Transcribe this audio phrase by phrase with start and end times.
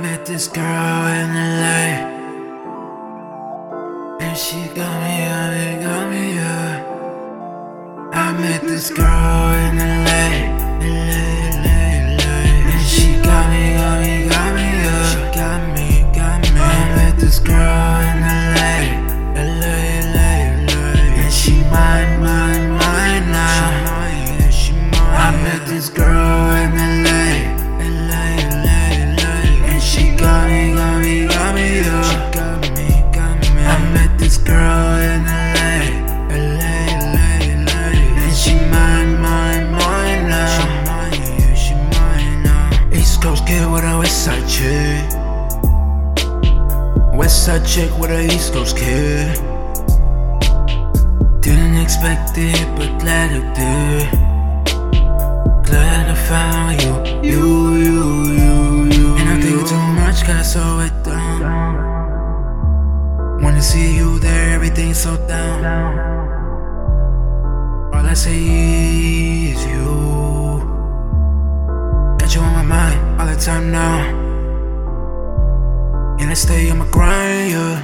[0.00, 2.10] met this girl in LA.
[4.20, 6.72] And she got me, got me, got me, yeah.
[8.12, 10.26] I met this girl in LA.
[10.80, 11.24] LA,
[11.64, 11.80] LA,
[12.18, 12.38] LA.
[12.72, 14.68] And she got me, got me, got me.
[15.10, 16.60] She got me, got me.
[16.60, 16.62] I
[16.96, 18.22] met this girl in.
[18.22, 18.76] LA,
[19.36, 19.71] LA,
[47.22, 49.36] West Side chick with a East Coast kid.
[51.40, 54.10] Didn't expect it, but glad it did.
[55.64, 57.98] Glad I found you, you, you,
[58.42, 58.56] you,
[58.96, 59.08] you.
[59.20, 61.40] And I think too much, gotta slow it down.
[63.40, 65.64] Wanna see you there, everything's so down.
[67.94, 68.34] All I say
[69.52, 70.58] is you.
[72.18, 74.21] Got you on my mind all the time now.
[76.42, 77.78] Stay on my grind, yeah.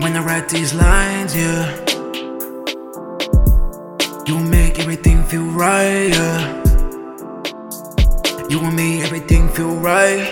[0.00, 1.62] When I write these lines, yeah.
[4.26, 6.62] You make everything feel right, yeah.
[8.50, 10.26] You and me, everything feel right.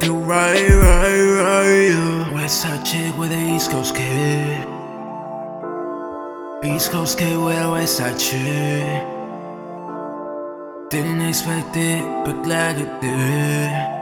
[0.00, 2.32] Feel right, right, right, yeah.
[2.32, 4.66] West Side chick with a East Coast kid.
[6.64, 9.04] East Coast kid with a West Side chick.
[10.88, 13.97] Didn't expect it, but glad it did.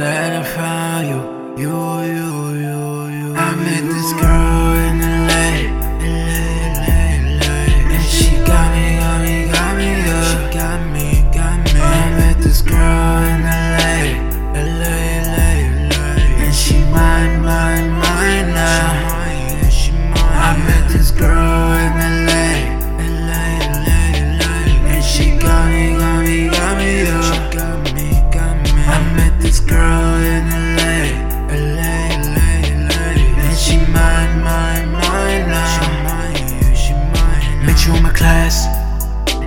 [0.00, 1.20] Glad I found you,
[1.62, 1.76] you,
[2.16, 2.30] you,
[2.64, 3.34] you, you.
[3.36, 4.39] I met this girl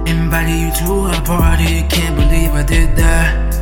[0.05, 1.83] invited you to a party.
[1.89, 3.53] Can't believe I did that.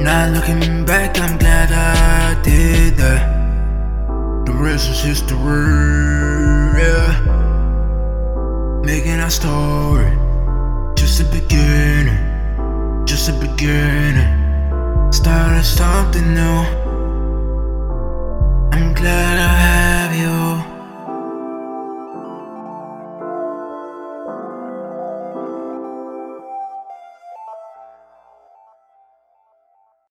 [0.00, 3.22] Now looking back, I'm glad I did that.
[4.46, 5.38] The rest is history,
[6.80, 7.12] yeah.
[8.82, 10.10] Making our story,
[10.96, 12.16] just a beginning,
[13.06, 15.12] just a beginning.
[15.12, 16.79] Started something new.